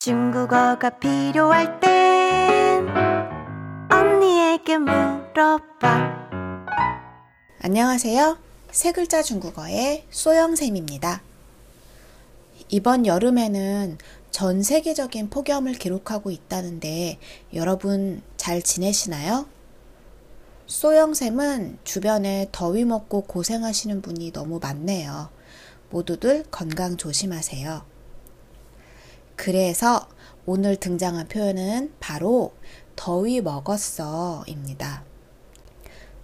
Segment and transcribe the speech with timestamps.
[0.00, 2.88] 중국어가 필요할 땐
[3.90, 6.18] 언니에게 물어봐.
[7.60, 8.38] 안녕하세요.
[8.70, 11.20] 세 글자 중국어의 소영쌤입니다.
[12.68, 13.98] 이번 여름에는
[14.30, 17.18] 전 세계적인 폭염을 기록하고 있다는데
[17.54, 19.48] 여러분 잘 지내시나요?
[20.66, 25.30] 소영쌤은 주변에 더위 먹고 고생하시는 분이 너무 많네요.
[25.90, 27.97] 모두들 건강 조심하세요.
[29.38, 30.08] 그래서
[30.46, 32.52] 오늘 등장한 표현은 바로
[32.96, 35.04] 더위 먹었어 입니다.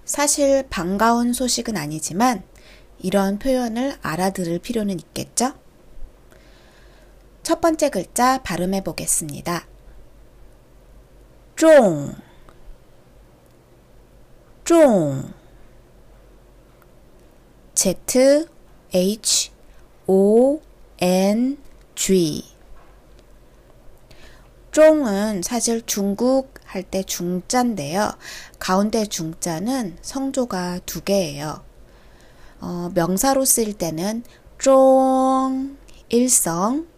[0.05, 2.42] 사실 반가운 소식은 아니지만
[2.98, 5.55] 이런 표현을 알아들을 필요는 있겠죠?
[7.45, 9.69] 첫 번째 글자 발음해 보겠습니다.
[11.55, 12.16] 종,
[14.64, 15.33] 종,
[17.77, 18.48] Z,
[18.92, 19.52] H,
[20.08, 20.60] O,
[20.98, 21.58] N,
[21.94, 22.53] G.
[24.74, 28.11] 쫑은 사실 중국 할 때 중자인데요.
[28.58, 31.62] 가운데 중자는 성조가 두 개예요.
[32.61, 34.25] 어, 명사로 쓰일 때는
[34.58, 35.77] 쫑
[36.08, 36.89] 일성,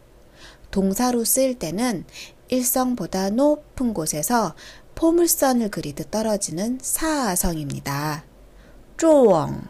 [0.70, 2.06] 동사로 쓰일 때는
[2.48, 4.54] 일성보다 높은 곳에서
[4.94, 8.24] 포물선을 그리듯 떨어지는 사성입니다.
[8.96, 9.60] 쫑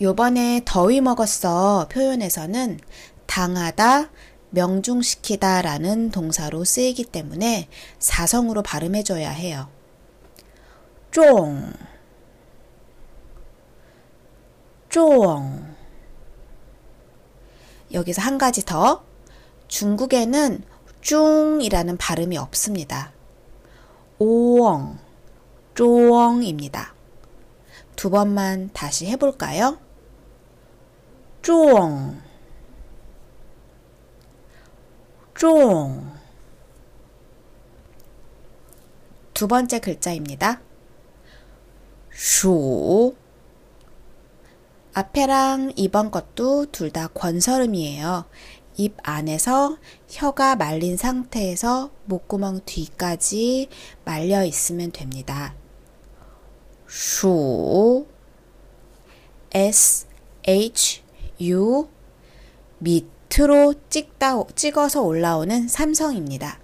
[0.00, 2.80] 요번에 더위 먹었어 표현에서는
[3.26, 4.08] 당하다,
[4.54, 9.68] 명중시키다 라는 동사로 쓰이기 때문에 사성으로 발음해줘야 해요.
[11.10, 11.72] 쫑,
[14.88, 15.74] 쫑.
[17.92, 19.04] 여기서 한 가지 더.
[19.68, 20.62] 중국에는
[21.02, 23.12] 쭝이라는 발음이 없습니다.
[24.18, 24.98] 오엉,
[25.74, 26.94] 쫑입니다.
[27.96, 29.78] 두 번만 다시 해볼까요?
[31.42, 32.20] 쫑.
[35.34, 36.12] 쫑.
[39.34, 40.60] 두 번째 글자입니다.
[42.12, 43.14] 슈.
[44.94, 48.26] 앞에랑 이번 것도 둘 다 권설음이에요.
[48.76, 49.76] 입 안에서
[50.08, 53.68] 혀가 말린 상태에서 목구멍 뒤까지
[54.04, 55.54] 말려 있으면 됩니다.
[56.88, 58.06] 슈
[59.52, 60.06] S
[60.46, 61.02] H
[61.40, 61.88] U
[62.78, 66.58] 밑 밑으로 찍다, 찍어서 올라오는 삼성입니다.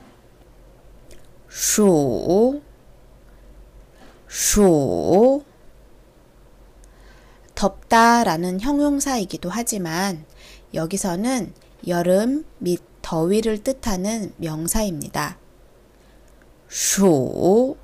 [1.49, 2.61] 슈,
[4.29, 5.43] 슈.
[7.55, 10.25] 덥다 라는 형용사이기도 하지만
[10.73, 11.53] 여기서는
[11.89, 15.39] 여름 및 더위를 뜻하는 명사입니다.
[16.69, 17.77] 슈.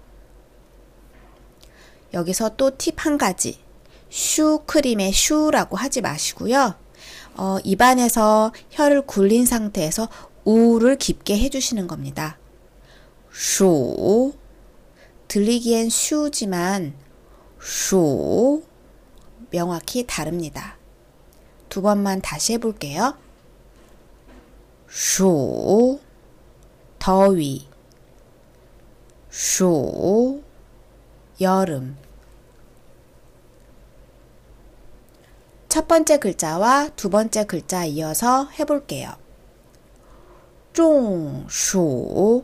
[2.14, 3.58] 여기서 또 팁 한 가지.
[4.08, 6.76] 슈 크림의 슈라고 하지 마시고요.
[7.36, 10.08] 어, 입안에서 혀를 굴린 상태에서
[10.44, 12.38] 우를 깊게 해주시는 겁니다.
[13.32, 14.32] 슈
[15.28, 16.94] 들리기엔 슈지만
[17.60, 18.62] 슈
[19.50, 20.76] 명확히 다릅니다.
[21.68, 23.16] 두 번만 다시 해볼게요.
[24.88, 26.00] 슈
[26.98, 27.66] 더위
[29.30, 30.42] 슈
[31.40, 31.96] 여름
[35.76, 39.10] 첫 번째 글자와 두 번째 글자 이어서 해볼게요.
[40.72, 42.42] 중수.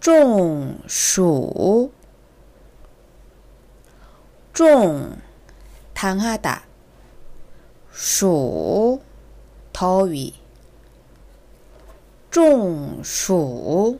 [0.00, 1.92] 중수.
[4.54, 5.20] 중
[5.92, 6.64] 당하다.
[7.92, 9.02] 수
[9.74, 10.32] 더위.
[12.30, 13.98] 중수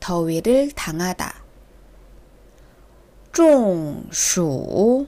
[0.00, 1.32] 더위를 당하다.
[3.32, 5.06] 중수.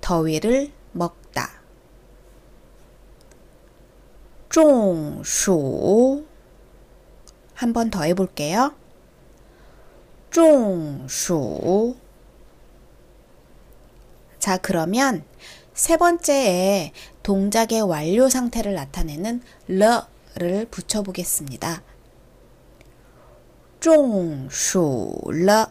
[0.00, 1.50] 더위를 먹다.
[4.48, 6.24] 中暑
[7.54, 8.74] 한 번 더 해볼게요.
[10.30, 11.96] 中暑
[14.38, 15.24] 자, 그러면
[15.74, 16.92] 세 번째에
[17.22, 21.82] 동작의 완료 상태를 나타내는 러를 붙여보겠습니다.
[23.80, 25.70] 中暑了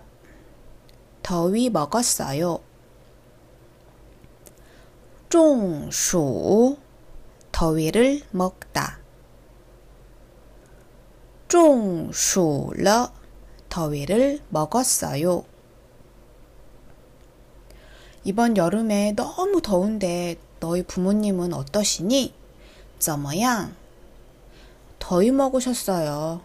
[1.23, 2.59] 더위 먹었어요.
[5.30, 6.76] 중수
[7.52, 8.98] 더위를 먹다.
[11.46, 13.12] 중수러
[13.68, 15.44] 더위를 먹었어요.
[18.24, 22.34] 이번 여름에 너무 더운데 너희 부모님은 어떠시니?
[22.98, 23.76] 저모양
[24.98, 26.40] 더위 먹으셨어요.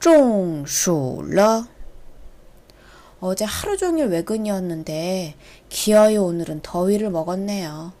[0.00, 1.66] 중수러
[3.19, 5.35] 어제 하루 종일 외근이었는데
[5.69, 7.93] 기어이 오늘은 더위를 먹었네요.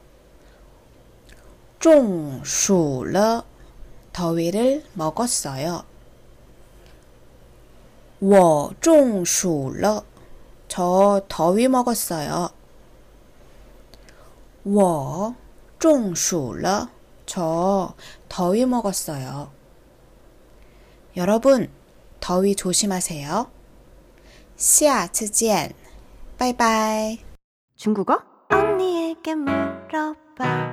[1.79, 3.43] 中暑了.
[4.11, 5.83] 더위를 먹었어요.
[8.19, 10.03] 我中暑了.
[10.67, 12.49] 저 더위 먹었어요.
[14.63, 15.35] 我
[15.77, 16.89] 中暑了.
[17.25, 17.93] 저
[18.29, 19.51] 더위 먹었어요.
[21.17, 21.69] 여러분,
[22.19, 23.47] 더위 조심하세요.
[24.59, 25.73] 下次见.
[26.37, 27.19] 바이바이.
[27.75, 28.19] 중국어?
[28.49, 30.68] 언니에게 물어봐.